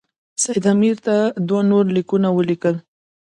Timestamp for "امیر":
0.73-0.95